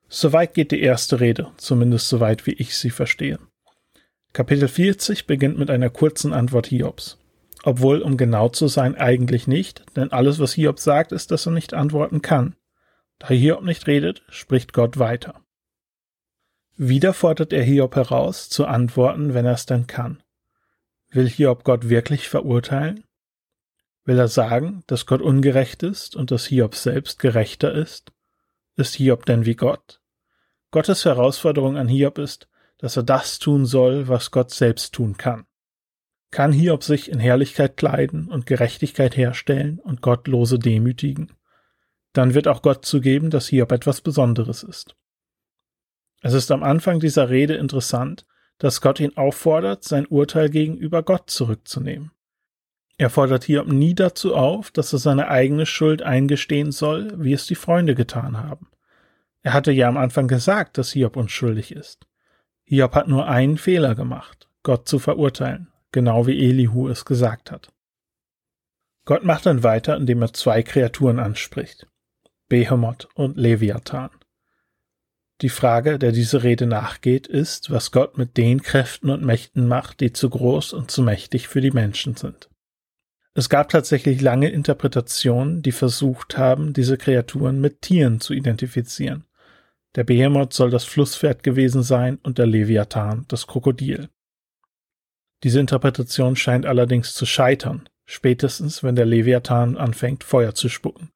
Soweit 0.08 0.54
geht 0.54 0.72
die 0.72 0.82
erste 0.82 1.20
Rede, 1.20 1.52
zumindest 1.58 2.10
soweit 2.10 2.46
wie 2.46 2.54
ich 2.54 2.78
sie 2.78 2.90
verstehe. 2.90 3.40
Kapitel 4.36 4.68
40 4.68 5.28
beginnt 5.28 5.58
mit 5.58 5.70
einer 5.70 5.90
kurzen 5.90 6.34
Antwort 6.34 6.68
Hiobs. 6.68 7.18
Obwohl, 7.64 8.02
um 8.02 8.18
genau 8.18 8.50
zu 8.50 8.68
sein, 8.68 8.98
eigentlich 8.98 9.48
nicht, 9.48 9.86
denn 9.96 10.12
alles, 10.12 10.40
was 10.40 10.52
Hiob 10.52 10.78
sagt, 10.78 11.14
ist, 11.14 11.32
dass 11.32 11.46
er 11.46 11.54
nicht 11.54 11.74
antworten 11.74 12.22
kann. 12.22 12.58
Da 13.18 13.30
Hiob 13.30 13.64
nicht 13.64 13.88
redet, 13.88 14.24
spricht 14.28 14.74
Gott 14.74 15.00
weiter. 15.00 15.40
Wieder 16.76 17.14
fordert 17.14 17.54
er 17.54 17.64
Hiob 17.64 17.96
heraus, 17.96 18.50
zu 18.50 18.66
antworten, 18.66 19.34
wenn 19.34 19.46
er 19.46 19.54
es 19.54 19.68
denn 19.68 19.88
kann. 19.88 20.22
Will 21.12 21.30
Hiob 21.30 21.64
Gott 21.64 21.88
wirklich 21.88 22.28
verurteilen? 22.28 23.06
Will 24.04 24.20
er 24.20 24.28
sagen, 24.28 24.84
dass 24.88 25.06
Gott 25.06 25.22
ungerecht 25.22 25.82
ist 25.82 26.14
und 26.14 26.32
dass 26.32 26.46
Hiob 26.46 26.76
selbst 26.76 27.20
gerechter 27.20 27.74
ist? 27.74 28.12
Ist 28.76 28.96
Hiob 28.96 29.26
denn 29.26 29.46
wie 29.46 29.56
Gott? 29.56 30.02
Gottes 30.72 31.06
Herausforderung 31.06 31.78
an 31.78 31.88
Hiob 31.88 32.18
ist, 32.18 32.50
dass 32.86 32.98
er 32.98 33.04
das 33.04 33.40
tun 33.40 33.66
soll, 33.66 34.10
was 34.10 34.30
Gott 34.30 34.52
selbst 34.52 34.94
tun 34.94 35.18
kann. 35.18 35.48
Kann 36.30 36.52
Hiob 36.52 36.84
sich 36.84 37.10
in 37.10 37.20
Herrlichkeit 37.20 37.78
kleiden 37.78 38.28
und 38.28 38.46
Gerechtigkeit 38.46 39.18
herstellen 39.18 39.80
und 39.80 40.04
Gottlose 40.04 40.60
demütigen? 40.60 41.34
Dann 42.14 42.36
wird 42.36 42.48
auch 42.48 42.62
Gott 42.62 42.86
zugeben, 42.86 43.32
dass 43.32 43.48
Hiob 43.48 43.72
etwas 43.72 44.02
Besonderes 44.02 44.62
ist. 44.62 44.96
Es 46.22 46.34
ist 46.34 46.52
am 46.52 46.62
Anfang 46.62 47.00
dieser 47.00 47.32
Rede 47.32 47.56
interessant, 47.56 48.28
dass 48.60 48.82
Gott 48.82 49.00
ihn 49.00 49.18
auffordert, 49.18 49.84
sein 49.84 50.06
Urteil 50.06 50.52
gegenüber 50.52 51.02
Gott 51.02 51.32
zurückzunehmen. 51.32 52.12
Er 53.00 53.10
fordert 53.10 53.46
Hiob 53.46 53.66
nie 53.66 53.96
dazu 53.96 54.36
auf, 54.36 54.70
dass 54.70 54.94
er 54.94 55.00
seine 55.00 55.28
eigene 55.30 55.66
Schuld 55.66 56.04
eingestehen 56.04 56.72
soll, 56.72 57.16
wie 57.18 57.34
es 57.34 57.48
die 57.48 57.56
Freunde 57.56 57.96
getan 57.96 58.38
haben. 58.38 58.68
Er 59.42 59.54
hatte 59.54 59.72
ja 59.72 59.88
am 59.88 59.98
Anfang 59.98 60.28
gesagt, 60.28 60.78
dass 60.78 60.92
Hiob 60.92 61.18
unschuldig 61.18 61.72
ist. 61.72 62.06
Hiob 62.66 62.96
hat 62.96 63.08
nur 63.08 63.28
einen 63.28 63.58
Fehler 63.58 63.96
gemacht, 63.96 64.50
Gott 64.64 64.88
zu 64.88 65.00
verurteilen, 65.00 65.72
genau 65.92 66.26
wie 66.28 66.38
Elihu 66.38 66.90
es 66.90 67.06
gesagt 67.06 67.52
hat. 67.52 67.72
Gott 69.06 69.24
macht 69.24 69.46
dann 69.46 69.62
weiter, 69.62 69.96
indem 69.96 70.24
er 70.24 70.34
zwei 70.34 70.64
Kreaturen 70.64 71.20
anspricht, 71.20 71.88
Behemoth 72.50 73.08
und 73.14 73.38
Leviathan. 73.38 74.10
Die 75.42 75.50
Frage, 75.50 76.00
der 76.00 76.12
diese 76.12 76.44
Rede 76.44 76.66
nachgeht, 76.66 77.28
ist, 77.28 77.70
was 77.70 77.92
Gott 77.92 78.18
mit 78.18 78.38
den 78.38 78.64
Kräften 78.64 79.10
und 79.10 79.24
Mächten 79.24 79.68
macht, 79.68 80.00
die 80.00 80.14
zu 80.14 80.30
groß 80.30 80.74
und 80.74 80.90
zu 80.90 81.04
mächtig 81.04 81.48
für 81.48 81.62
die 81.62 81.72
Menschen 81.72 82.16
sind. 82.16 82.50
Es 83.34 83.50
gab 83.50 83.68
tatsächlich 83.70 84.22
lange 84.22 84.50
Interpretationen, 84.50 85.62
die 85.62 85.74
versucht 85.74 86.38
haben, 86.38 86.72
diese 86.72 86.98
Kreaturen 86.98 87.60
mit 87.60 87.82
Tieren 87.82 88.22
zu 88.22 88.34
identifizieren. 88.34 89.26
Der 89.96 90.04
Behemoth 90.04 90.54
soll 90.54 90.70
das 90.70 90.84
Flusspferd 90.84 91.42
gewesen 91.44 91.82
sein 91.82 92.20
und 92.24 92.38
der 92.38 92.48
Leviathan 92.48 93.26
das 93.30 93.48
Krokodil. 93.48 94.10
Diese 95.44 95.60
Interpretation 95.60 96.36
scheint 96.36 96.66
allerdings 96.66 97.14
zu 97.14 97.26
scheitern, 97.26 97.88
spätestens 98.06 98.84
wenn 98.84 98.96
der 98.96 99.06
Leviathan 99.06 99.78
anfängt, 99.78 100.24
Feuer 100.24 100.54
zu 100.54 100.70
spucken. 100.70 101.12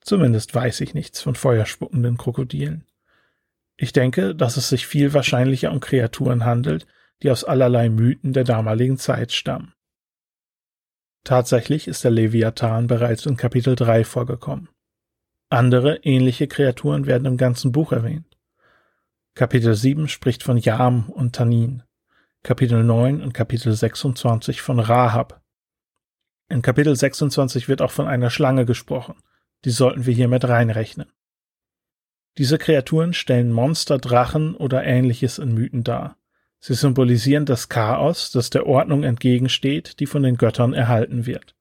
Zumindest 0.00 0.54
weiß 0.54 0.80
ich 0.80 0.94
nichts 0.94 1.20
von 1.20 1.34
feuerspuckenden 1.34 2.16
Krokodilen. 2.16 2.86
Ich 3.76 3.92
denke, 3.92 4.34
dass 4.34 4.56
es 4.56 4.68
sich 4.68 4.86
viel 4.86 5.14
wahrscheinlicher 5.14 5.72
um 5.72 5.80
Kreaturen 5.80 6.44
handelt, 6.44 6.86
die 7.22 7.30
aus 7.30 7.44
allerlei 7.44 7.88
Mythen 7.88 8.32
der 8.32 8.44
damaligen 8.44 8.98
Zeit 8.98 9.32
stammen. 9.32 9.74
Tatsächlich 11.24 11.86
ist 11.86 12.02
der 12.04 12.10
Leviathan 12.10 12.88
bereits 12.88 13.26
in 13.26 13.36
Kapitel 13.36 13.76
3 13.76 14.04
vorgekommen. 14.04 14.68
Andere 15.52 15.96
ähnliche 15.96 16.48
Kreaturen 16.48 17.04
werden 17.04 17.26
im 17.26 17.36
ganzen 17.36 17.72
Buch 17.72 17.92
erwähnt. 17.92 18.38
Kapitel 19.34 19.74
7 19.74 20.08
spricht 20.08 20.42
von 20.42 20.56
Jam 20.56 21.10
und 21.10 21.34
Tanin, 21.34 21.82
Kapitel 22.42 22.82
9 22.82 23.20
und 23.20 23.34
Kapitel 23.34 23.74
26 23.74 24.62
von 24.62 24.80
Rahab. 24.80 25.42
In 26.48 26.62
Kapitel 26.62 26.96
26 26.96 27.68
wird 27.68 27.82
auch 27.82 27.90
von 27.90 28.06
einer 28.06 28.30
Schlange 28.30 28.64
gesprochen, 28.64 29.16
die 29.66 29.70
sollten 29.70 30.06
wir 30.06 30.14
hier 30.14 30.28
mit 30.28 30.48
reinrechnen. 30.48 31.12
Diese 32.38 32.56
Kreaturen 32.56 33.12
stellen 33.12 33.52
Monster, 33.52 33.98
Drachen 33.98 34.56
oder 34.56 34.84
ähnliches 34.84 35.38
in 35.38 35.52
Mythen 35.52 35.84
dar. 35.84 36.16
Sie 36.60 36.72
symbolisieren 36.72 37.44
das 37.44 37.68
Chaos, 37.68 38.30
das 38.30 38.48
der 38.48 38.66
Ordnung 38.66 39.02
entgegensteht, 39.02 40.00
die 40.00 40.06
von 40.06 40.22
den 40.22 40.38
Göttern 40.38 40.72
erhalten 40.72 41.26
wird. 41.26 41.54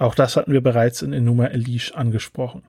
Auch 0.00 0.14
das 0.14 0.36
hatten 0.36 0.52
wir 0.52 0.62
bereits 0.62 1.02
in 1.02 1.12
Enuma 1.12 1.48
Elish 1.48 1.92
angesprochen. 1.92 2.66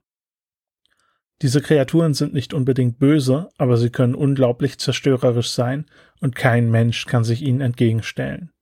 Diese 1.40 1.62
Kreaturen 1.62 2.12
sind 2.12 2.34
nicht 2.34 2.52
unbedingt 2.52 2.98
böse, 2.98 3.48
aber 3.56 3.78
sie 3.78 3.88
können 3.88 4.14
unglaublich 4.14 4.78
zerstörerisch 4.78 5.50
sein 5.50 5.86
und 6.20 6.36
kein 6.36 6.70
Mensch 6.70 7.06
kann 7.06 7.24
sich 7.24 7.40
ihnen 7.40 7.62
entgegenstellen. 7.62 8.52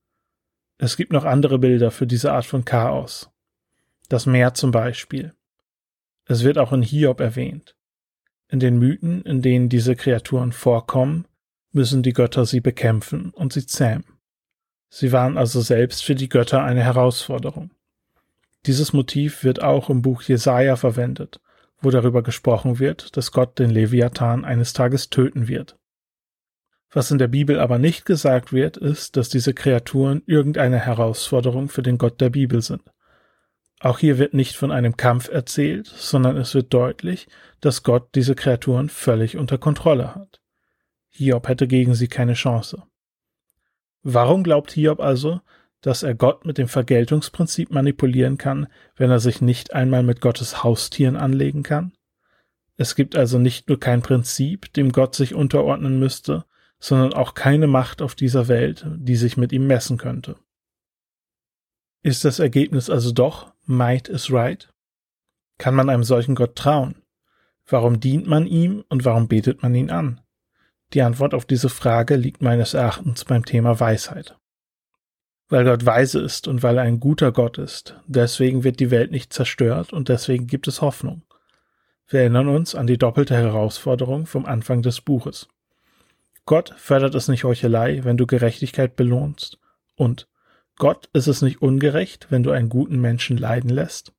Es 0.79 0.97
gibt 0.97 1.13
noch 1.13 1.25
andere 1.25 1.59
Bilder 1.59 1.91
für 1.91 2.07
diese 2.07 2.33
Art 2.33 2.47
von 2.47 2.65
Chaos. 2.65 3.29
Das 4.09 4.27
Meer 4.27 4.55
zum 4.55 4.71
Beispiel. 4.71 5.35
Es 6.27 6.45
wird 6.45 6.57
auch 6.57 6.73
in 6.73 6.83
Hiob 6.83 7.19
erwähnt. 7.19 7.75
In 8.47 8.61
den 8.61 8.79
Mythen, 8.79 9.23
in 9.23 9.43
denen 9.43 9.69
diese 9.69 9.97
Kreaturen 9.97 10.53
vorkommen, 10.53 11.27
müssen 11.73 12.05
die 12.05 12.13
Götter 12.13 12.47
sie 12.47 12.61
bekämpfen 12.61 13.31
und 13.31 13.53
sie 13.53 13.67
zähmen. 13.67 14.05
Sie 14.89 15.11
waren 15.11 15.37
also 15.37 15.61
selbst 15.61 16.05
für 16.05 16.15
die 16.15 16.29
Götter 16.29 16.63
eine 16.63 16.85
Herausforderung. 16.85 17.73
Dieses 18.67 18.93
Motiv 18.93 19.43
wird 19.43 19.63
auch 19.63 19.89
im 19.89 20.03
Buch 20.03 20.23
Jesaja 20.23 20.77
verwendet, 20.77 21.41
wo 21.81 21.91
darüber 21.91 22.23
gesprochen 22.23 22.79
wird, 22.79 23.17
dass 23.17 23.33
Gott 23.33 23.59
den 23.59 23.71
Leviathan 23.71 24.45
eines 24.45 24.73
Tages 24.73 25.09
töten 25.09 25.49
wird. 25.49 25.79
Was 26.93 27.11
in 27.11 27.19
der 27.19 27.29
Bibel 27.29 27.61
aber 27.61 27.79
nicht 27.79 28.05
gesagt 28.05 28.53
wird, 28.53 28.77
ist, 28.77 29.17
dass 29.17 29.29
diese 29.29 29.55
Kreaturen 29.55 30.23
irgendeine 30.27 30.79
Herausforderung 30.79 31.69
für 31.69 31.83
den 31.83 31.99
Gott 31.99 32.21
der 32.21 32.31
Bibel 32.31 32.61
sind. 32.63 32.83
Auch 33.79 33.99
hier 33.99 34.19
wird 34.19 34.35
nicht 34.35 34.57
von 34.57 34.73
einem 34.73 34.97
Kampf 34.97 35.29
erzählt, 35.31 35.87
sondern 35.87 36.37
es 36.37 36.55
wird 36.55 36.75
deutlich, 36.75 37.29
dass 37.61 37.83
Gott 37.83 38.15
diese 38.15 38.35
Kreaturen 38.35 38.91
völlig 38.91 39.39
unter 39.39 39.57
Kontrolle 39.57 40.15
hat. 40.15 40.41
Hiob 41.09 41.49
hätte 41.49 41.67
gegen 41.67 41.95
sie 41.95 42.09
keine 42.09 42.35
Chance. 42.35 42.83
Warum 44.03 44.43
glaubt 44.43 44.73
Hiob 44.73 45.01
also, 45.01 45.41
dass 45.81 46.03
er 46.03 46.15
Gott 46.15 46.45
mit 46.45 46.59
dem 46.59 46.69
Vergeltungsprinzip 46.69 47.71
manipulieren 47.71 48.39
kann, 48.39 48.67
wenn 48.97 49.11
er 49.11 49.21
sich 49.21 49.41
nicht 49.41 49.73
einmal 49.73 50.03
mit 50.03 50.21
Gottes 50.21 50.63
Haustieren 50.63 51.17
anlegen 51.17 51.63
kann? 51.63 51.93
Es 52.77 52.95
gibt 52.95 53.17
also 53.17 53.39
nicht 53.39 53.69
nur 53.69 53.79
kein 53.79 54.03
Prinzip, 54.03 54.73
dem 54.73 54.93
Gott 54.93 55.15
sich 55.15 55.35
unterordnen 55.35 55.99
müsste, 55.99 56.45
sondern 56.79 57.13
auch 57.13 57.35
keine 57.35 57.67
Macht 57.67 58.01
auf 58.01 58.15
dieser 58.15 58.49
Welt, 58.49 58.87
die 58.97 59.17
sich 59.17 59.37
mit 59.37 59.53
ihm 59.53 59.67
messen 59.67 59.99
könnte. 59.99 60.37
Ist 62.03 62.25
das 62.25 62.39
Ergebnis 62.39 62.89
also 62.89 63.13
doch 63.13 63.53
Might 63.67 64.09
is 64.09 64.33
right? 64.33 64.73
Kann 65.59 65.75
man 65.75 65.91
einem 65.91 66.05
solchen 66.05 66.35
Gott 66.35 66.57
trauen? 66.57 67.03
Warum 67.67 68.01
dient 68.01 68.27
man 68.27 68.47
ihm 68.47 68.83
und 68.89 69.05
warum 69.05 69.29
betet 69.29 69.63
man 69.63 69.75
ihn 69.75 69.91
an? 69.91 70.23
Die 70.95 71.03
Antwort 71.03 71.35
auf 71.35 71.45
diese 71.45 71.69
Frage 71.69 72.17
liegt 72.17 72.43
meines 72.43 72.75
Erachtens 72.75 73.27
beim 73.27 73.45
Thema 73.45 73.79
Weisheit. 73.79 74.40
Weil 75.51 75.65
Gott 75.65 75.85
weise 75.85 76.21
ist 76.21 76.47
und 76.47 76.63
weil 76.63 76.79
er 76.79 76.85
ein 76.85 77.01
guter 77.01 77.33
Gott 77.33 77.59
ist, 77.59 77.97
deswegen 78.07 78.63
wird 78.63 78.79
die 78.79 78.93
Welt 78.93 79.11
nicht 79.11 79.33
zerstört 79.33 79.93
und 79.93 80.09
deswegen 80.09 80.47
gibt 80.47 80.69
es 80.69 80.81
Hoffnung. 80.81 81.23
Wir 82.07 82.21
erinnern 82.21 82.49
uns 82.49 82.77
an 82.77 82.87
die 82.87 82.99
doppelte 82.99 83.35
Herausforderung 83.35 84.27
vom 84.27 84.47
Anfang 84.47 84.83
des 84.83 85.01
Buches. 85.01 85.49
Gott 86.47 86.73
fördert 86.77 87.17
es 87.17 87.27
nicht 87.27 87.43
Heuchelei, 87.43 88.05
wenn 88.05 88.17
du 88.17 88.27
Gerechtigkeit 88.27 88.95
belohnst, 88.95 89.59
und 89.97 90.29
Gott 90.77 91.11
ist 91.13 91.27
es 91.27 91.43
nicht 91.43 91.61
ungerecht, 91.61 92.29
wenn 92.31 92.45
du 92.45 92.53
einen 92.53 92.69
guten 92.69 93.01
Menschen 93.01 93.37
leiden 93.37 93.71
lässt? 93.71 94.13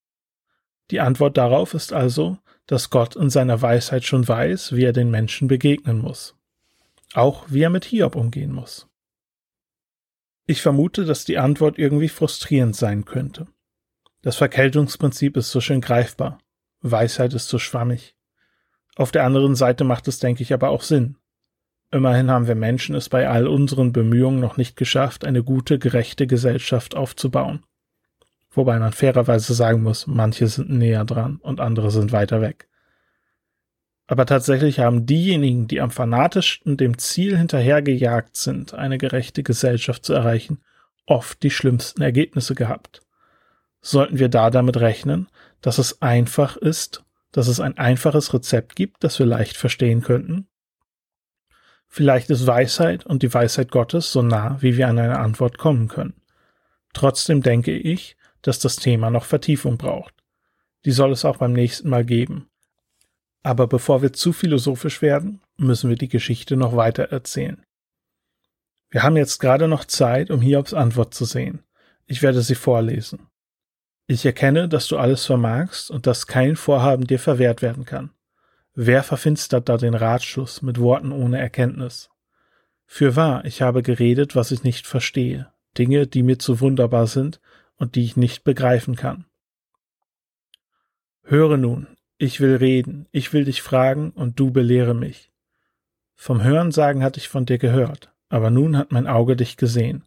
Die 0.91 0.99
Antwort 0.99 1.37
darauf 1.37 1.73
ist 1.73 1.93
also, 1.93 2.37
dass 2.67 2.89
Gott 2.89 3.15
in 3.15 3.29
seiner 3.29 3.61
Weisheit 3.61 4.03
schon 4.03 4.27
weiß, 4.27 4.75
wie 4.75 4.83
er 4.83 4.93
den 4.93 5.09
Menschen 5.09 5.47
begegnen 5.47 5.99
muss. 5.99 6.35
Auch 7.13 7.45
wie 7.47 7.63
er 7.63 7.69
mit 7.69 7.85
Hiob 7.85 8.15
umgehen 8.17 8.51
muss. 8.51 8.90
Ich 10.45 10.61
vermute, 10.61 11.05
dass 11.05 11.25
die 11.25 11.37
Antwort 11.37 11.77
irgendwie 11.77 12.09
frustrierend 12.09 12.75
sein 12.75 13.05
könnte. 13.05 13.47
Das 14.21 14.35
Verkältungsprinzip 14.35 15.37
ist 15.37 15.51
so 15.51 15.61
schön 15.61 15.81
greifbar. 15.81 16.39
Weisheit 16.81 17.33
ist 17.33 17.47
so 17.47 17.59
schwammig. 17.59 18.15
Auf 18.95 19.11
der 19.11 19.23
anderen 19.23 19.55
Seite 19.55 19.83
macht 19.83 20.07
es, 20.07 20.19
denke 20.19 20.43
ich, 20.43 20.53
aber 20.53 20.69
auch 20.69 20.83
Sinn. 20.83 21.17
Immerhin 21.91 22.31
haben 22.31 22.47
wir 22.47 22.55
Menschen 22.55 22.95
es 22.95 23.09
bei 23.09 23.27
all 23.27 23.47
unseren 23.47 23.91
Bemühungen 23.91 24.39
noch 24.39 24.57
nicht 24.57 24.77
geschafft, 24.77 25.25
eine 25.25 25.43
gute, 25.43 25.77
gerechte 25.77 26.25
Gesellschaft 26.25 26.95
aufzubauen. 26.95 27.63
Wobei 28.49 28.79
man 28.79 28.93
fairerweise 28.93 29.53
sagen 29.53 29.83
muss, 29.83 30.07
manche 30.07 30.47
sind 30.47 30.69
näher 30.69 31.05
dran 31.05 31.37
und 31.37 31.59
andere 31.59 31.91
sind 31.91 32.11
weiter 32.11 32.41
weg. 32.41 32.69
Aber 34.11 34.25
tatsächlich 34.25 34.79
haben 34.79 35.05
diejenigen, 35.05 35.69
die 35.69 35.79
am 35.79 35.89
fanatischsten 35.89 36.75
dem 36.75 36.97
Ziel 36.97 37.37
hinterhergejagt 37.37 38.35
sind, 38.35 38.73
eine 38.73 38.97
gerechte 38.97 39.41
Gesellschaft 39.41 40.03
zu 40.03 40.11
erreichen, 40.11 40.59
oft 41.05 41.41
die 41.43 41.49
schlimmsten 41.49 42.01
Ergebnisse 42.01 42.53
gehabt. 42.53 42.99
Sollten 43.79 44.19
wir 44.19 44.27
da 44.27 44.49
damit 44.49 44.75
rechnen, 44.75 45.29
dass 45.61 45.77
es 45.77 46.01
einfach 46.01 46.57
ist, 46.57 47.05
dass 47.31 47.47
es 47.47 47.61
ein 47.61 47.77
einfaches 47.77 48.33
Rezept 48.33 48.75
gibt, 48.75 49.01
das 49.01 49.17
wir 49.17 49.25
leicht 49.25 49.55
verstehen 49.55 50.01
könnten? 50.01 50.45
Vielleicht 51.87 52.29
ist 52.31 52.45
Weisheit 52.45 53.05
und 53.05 53.23
die 53.23 53.33
Weisheit 53.33 53.71
Gottes 53.71 54.11
so 54.11 54.21
nah, 54.21 54.57
wie 54.61 54.75
wir 54.75 54.89
an 54.89 54.99
eine 54.99 55.19
Antwort 55.19 55.57
kommen 55.57 55.87
können. 55.87 56.21
Trotzdem 56.91 57.41
denke 57.41 57.77
ich, 57.77 58.17
dass 58.41 58.59
das 58.59 58.75
Thema 58.75 59.09
noch 59.09 59.23
Vertiefung 59.23 59.77
braucht. 59.77 60.15
Die 60.83 60.91
soll 60.91 61.13
es 61.13 61.23
auch 61.23 61.37
beim 61.37 61.53
nächsten 61.53 61.87
Mal 61.87 62.03
geben. 62.03 62.50
Aber 63.43 63.67
bevor 63.67 64.01
wir 64.01 64.13
zu 64.13 64.33
philosophisch 64.33 65.01
werden, 65.01 65.41
müssen 65.57 65.89
wir 65.89 65.97
die 65.97 66.09
Geschichte 66.09 66.55
noch 66.55 66.75
weiter 66.75 67.05
erzählen. 67.05 67.63
Wir 68.89 69.03
haben 69.03 69.17
jetzt 69.17 69.39
gerade 69.39 69.67
noch 69.67 69.85
Zeit, 69.85 70.29
um 70.29 70.41
Hiobs 70.41 70.73
Antwort 70.73 71.13
zu 71.13 71.25
sehen. 71.25 71.63
Ich 72.05 72.21
werde 72.21 72.41
sie 72.41 72.55
vorlesen. 72.55 73.27
Ich 74.05 74.25
erkenne, 74.25 74.67
dass 74.67 74.87
du 74.87 74.97
alles 74.97 75.25
vermagst 75.25 75.89
und 75.89 76.05
dass 76.05 76.27
kein 76.27 76.57
Vorhaben 76.57 77.07
dir 77.07 77.19
verwehrt 77.19 77.61
werden 77.61 77.85
kann. 77.85 78.11
Wer 78.73 79.03
verfinstert 79.03 79.69
da 79.69 79.77
den 79.77 79.93
Ratschluss 79.93 80.61
mit 80.61 80.79
Worten 80.79 81.11
ohne 81.11 81.39
Erkenntnis? 81.39 82.09
Für 82.85 83.15
wahr, 83.15 83.45
ich 83.45 83.61
habe 83.61 83.83
geredet, 83.83 84.35
was 84.35 84.51
ich 84.51 84.63
nicht 84.63 84.85
verstehe, 84.85 85.53
Dinge, 85.77 86.07
die 86.07 86.23
mir 86.23 86.39
zu 86.39 86.59
wunderbar 86.59 87.07
sind 87.07 87.39
und 87.77 87.95
die 87.95 88.03
ich 88.03 88.17
nicht 88.17 88.43
begreifen 88.43 88.97
kann. 88.97 89.25
Höre 91.23 91.55
nun, 91.55 91.87
ich 92.21 92.39
will 92.39 92.55
reden, 92.55 93.07
ich 93.11 93.33
will 93.33 93.45
dich 93.45 93.63
fragen 93.63 94.11
und 94.11 94.39
du 94.39 94.51
belehre 94.51 94.93
mich. 94.93 95.31
Vom 96.15 96.43
Hörensagen 96.43 97.01
hatte 97.01 97.19
ich 97.19 97.29
von 97.29 97.47
dir 97.47 97.57
gehört, 97.57 98.13
aber 98.29 98.51
nun 98.51 98.77
hat 98.77 98.91
mein 98.91 99.07
Auge 99.07 99.35
dich 99.35 99.57
gesehen. 99.57 100.03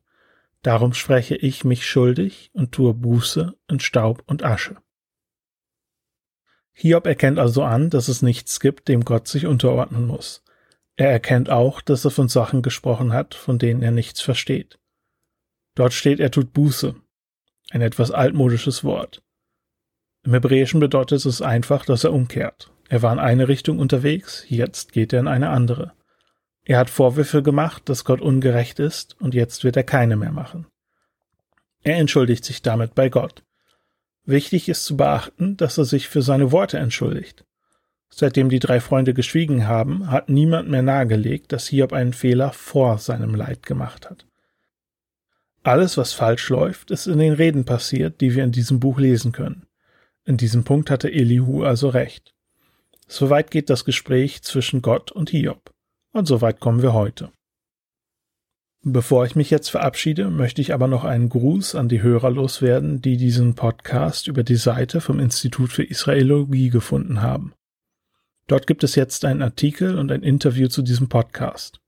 Darum 0.62 0.94
spreche 0.94 1.34
ich 1.34 1.64
mich 1.64 1.84
schuldig 1.84 2.50
und 2.52 2.70
tue 2.70 2.94
Buße 2.94 3.54
in 3.68 3.80
Staub 3.80 4.22
und 4.26 4.44
Asche. 4.44 4.76
Hiob 6.72 7.06
erkennt 7.06 7.40
also 7.40 7.64
an, 7.64 7.90
dass 7.90 8.06
es 8.06 8.22
nichts 8.22 8.60
gibt, 8.60 8.86
dem 8.86 9.04
Gott 9.04 9.26
sich 9.26 9.46
unterordnen 9.46 10.06
muss. 10.06 10.44
Er 10.94 11.10
erkennt 11.10 11.50
auch, 11.50 11.80
dass 11.80 12.04
er 12.04 12.12
von 12.12 12.28
Sachen 12.28 12.62
gesprochen 12.62 13.12
hat, 13.12 13.34
von 13.34 13.58
denen 13.58 13.82
er 13.82 13.90
nichts 13.90 14.20
versteht. 14.20 14.78
Dort 15.74 15.92
steht, 15.92 16.20
er 16.20 16.30
tut 16.30 16.52
Buße. 16.52 16.94
Ein 17.70 17.82
etwas 17.82 18.12
altmodisches 18.12 18.84
Wort. 18.84 19.24
Im 20.24 20.32
Hebräischen 20.32 20.80
bedeutet 20.80 21.24
es 21.26 21.42
einfach, 21.42 21.84
dass 21.84 22.04
er 22.04 22.12
umkehrt. 22.12 22.70
Er 22.88 23.02
war 23.02 23.12
in 23.12 23.18
eine 23.18 23.48
Richtung 23.48 23.78
unterwegs, 23.78 24.44
jetzt 24.48 24.92
geht 24.92 25.12
er 25.12 25.20
in 25.20 25.28
eine 25.28 25.50
andere. 25.50 25.92
Er 26.64 26.78
hat 26.78 26.88
Vorwürfe 26.88 27.42
gemacht, 27.42 27.88
dass 27.88 28.04
Gott 28.04 28.22
ungerecht 28.22 28.78
ist, 28.78 29.20
und 29.20 29.34
jetzt 29.34 29.64
wird 29.64 29.76
er 29.76 29.84
keine 29.84 30.16
mehr 30.16 30.32
machen. 30.32 30.66
Er 31.82 31.96
entschuldigt 31.96 32.44
sich 32.44 32.62
damit 32.62 32.94
bei 32.94 33.10
Gott. 33.10 33.44
Wichtig 34.24 34.70
ist 34.70 34.86
zu 34.86 34.96
beachten, 34.96 35.58
dass 35.58 35.76
er 35.76 35.84
sich 35.84 36.08
für 36.08 36.22
seine 36.22 36.50
Worte 36.50 36.78
entschuldigt. 36.78 37.44
Seitdem 38.08 38.48
die 38.48 38.60
drei 38.60 38.80
Freunde 38.80 39.12
geschwiegen 39.12 39.66
haben, 39.66 40.10
hat 40.10 40.30
niemand 40.30 40.70
mehr 40.70 40.82
nahegelegt, 40.82 41.52
dass 41.52 41.66
Hiob 41.66 41.92
einen 41.92 42.14
Fehler 42.14 42.52
vor 42.52 42.96
seinem 42.96 43.34
Leid 43.34 43.64
gemacht 43.66 44.08
hat. 44.08 44.26
Alles, 45.62 45.98
was 45.98 46.14
falsch 46.14 46.48
läuft, 46.48 46.90
ist 46.90 47.06
in 47.06 47.18
den 47.18 47.34
Reden 47.34 47.66
passiert, 47.66 48.22
die 48.22 48.34
wir 48.34 48.44
in 48.44 48.52
diesem 48.52 48.80
Buch 48.80 48.98
lesen 48.98 49.32
können. 49.32 49.66
In 50.24 50.36
diesem 50.36 50.64
Punkt 50.64 50.90
hatte 50.90 51.12
Elihu 51.12 51.64
also 51.64 51.88
recht. 51.88 52.34
Soweit 53.06 53.50
geht 53.50 53.68
das 53.68 53.84
Gespräch 53.84 54.42
zwischen 54.42 54.80
Gott 54.80 55.12
und 55.12 55.30
Hiob. 55.30 55.70
Und 56.12 56.26
soweit 56.26 56.60
kommen 56.60 56.80
wir 56.80 56.94
heute. 56.94 57.30
Bevor 58.86 59.24
ich 59.24 59.34
mich 59.34 59.50
jetzt 59.50 59.70
verabschiede, 59.70 60.30
möchte 60.30 60.60
ich 60.60 60.74
aber 60.74 60.88
noch 60.88 61.04
einen 61.04 61.28
Gruß 61.28 61.74
an 61.74 61.88
die 61.88 62.02
Hörer 62.02 62.30
loswerden, 62.30 63.00
die 63.00 63.16
diesen 63.16 63.54
Podcast 63.54 64.26
über 64.28 64.42
die 64.42 64.56
Seite 64.56 65.00
vom 65.00 65.20
Institut 65.20 65.72
für 65.72 65.84
Israelologie 65.84 66.68
gefunden 66.68 67.22
haben. 67.22 67.54
Dort 68.46 68.66
gibt 68.66 68.84
es 68.84 68.94
jetzt 68.94 69.24
einen 69.24 69.42
Artikel 69.42 69.98
und 69.98 70.12
ein 70.12 70.22
Interview 70.22 70.68
zu 70.68 70.82
diesem 70.82 71.08
Podcast. 71.08 71.80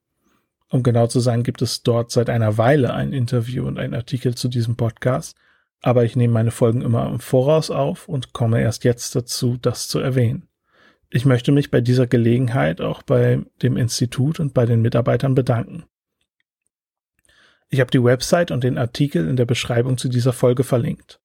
Um 0.69 0.83
genau 0.83 1.07
zu 1.07 1.21
sein, 1.21 1.43
gibt 1.43 1.63
es 1.63 1.83
dort 1.83 2.11
seit 2.11 2.31
einer 2.31 2.57
Weile 2.59 2.95
ein 2.95 3.13
Interview 3.13 3.67
und 3.67 3.79
ein 3.79 3.95
Artikel 3.95 4.35
zu 4.35 4.49
diesem 4.49 4.77
Podcast, 4.77 5.37
aber 5.83 6.05
ich 6.05 6.17
nehme 6.17 6.33
meine 6.33 6.51
Folgen 6.51 6.83
immer 6.83 7.09
im 7.09 7.21
Voraus 7.21 7.71
auf 7.71 8.09
und 8.09 8.33
komme 8.33 8.61
erst 8.61 8.85
jetzt 8.85 9.15
dazu, 9.15 9.57
das 9.61 9.89
zu 9.89 9.99
erwähnen. 9.99 10.49
Ich 11.11 11.25
möchte 11.25 11.53
mich 11.53 11.71
bei 11.71 11.81
dieser 11.81 12.07
Gelegenheit 12.07 12.81
auch 12.81 13.03
bei 13.03 13.41
dem 13.63 13.77
Institut 13.77 14.41
und 14.41 14.55
bei 14.55 14.67
den 14.67 14.83
Mitarbeitern 14.83 15.35
bedanken. 15.35 15.85
Ich 17.69 17.81
habe 17.81 17.91
die 17.91 18.03
Website 18.03 18.51
und 18.51 18.65
den 18.65 18.79
Artikel 18.79 19.29
in 19.29 19.37
der 19.37 19.45
Beschreibung 19.45 19.99
zu 19.99 20.09
dieser 20.09 20.33
Folge 20.33 20.65
verlinkt. 20.65 21.21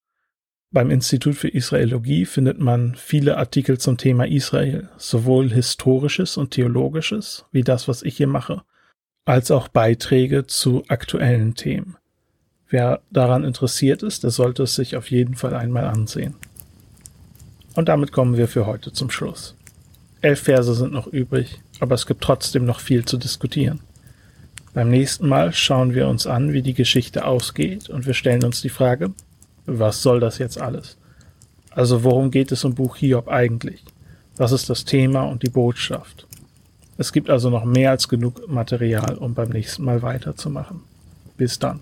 Beim 0.72 0.90
Institut 0.90 1.36
für 1.36 1.50
Israelologie 1.50 2.26
findet 2.26 2.60
man 2.60 2.96
viele 2.96 3.38
Artikel 3.38 3.78
zum 3.78 3.98
Thema 3.98 4.26
Israel, 4.26 4.90
sowohl 4.98 5.52
historisches 5.52 6.38
und 6.38 6.52
theologisches, 6.52 7.46
wie 7.52 7.64
das, 7.64 7.88
was 7.88 8.04
ich 8.04 8.18
hier 8.18 8.28
mache, 8.28 8.64
als 9.26 9.52
auch 9.52 9.68
Beiträge 9.68 10.48
zu 10.48 10.84
aktuellen 10.88 11.56
Themen. 11.56 11.98
Wer 12.72 13.02
daran 13.12 13.44
interessiert 13.44 14.02
ist, 14.02 14.24
der 14.24 14.32
sollte 14.32 14.64
es 14.64 14.76
sich 14.76 14.96
auf 14.96 15.12
jeden 15.12 15.36
Fall 15.36 15.54
einmal 15.54 15.86
ansehen. 15.86 16.36
Und 17.76 17.90
damit 17.90 18.14
kommen 18.14 18.38
wir 18.38 18.48
für 18.48 18.66
heute 18.66 18.94
zum 18.94 19.10
Schluss. 19.10 19.56
Elf 20.22 20.44
Verse 20.44 20.74
sind 20.74 20.94
noch 20.94 21.08
übrig, 21.08 21.60
aber 21.82 21.96
es 21.96 22.06
gibt 22.06 22.24
trotzdem 22.24 22.64
noch 22.64 22.80
viel 22.80 23.04
zu 23.04 23.18
diskutieren. 23.18 23.82
Beim 24.74 24.90
nächsten 24.90 25.28
Mal 25.28 25.52
schauen 25.52 25.94
wir 25.94 26.08
uns 26.08 26.26
an, 26.26 26.54
wie 26.54 26.62
die 26.62 26.74
Geschichte 26.74 27.26
ausgeht 27.26 27.90
und 27.90 28.06
wir 28.06 28.14
stellen 28.14 28.46
uns 28.46 28.62
die 28.62 28.70
Frage, 28.70 29.12
was 29.66 30.02
soll 30.02 30.22
das 30.22 30.38
jetzt 30.38 30.60
alles? 30.60 30.98
Also 31.72 32.06
worum 32.06 32.32
geht 32.32 32.54
es 32.54 32.64
im 32.64 32.74
Buch 32.74 32.96
Hiob 32.96 33.28
eigentlich? 33.28 33.84
Was 34.38 34.54
ist 34.54 34.70
das 34.70 34.86
Thema 34.86 35.24
und 35.24 35.44
die 35.44 35.50
Botschaft? 35.50 36.26
Es 36.98 37.12
gibt 37.12 37.30
also 37.30 37.50
noch 37.50 37.66
mehr 37.66 37.92
als 37.92 38.08
genug 38.08 38.48
Material, 38.48 39.18
um 39.18 39.34
beim 39.34 39.50
nächsten 39.50 39.84
Mal 39.84 40.02
weiterzumachen. 40.02 40.82
Bis 41.36 41.60
dann. 41.60 41.82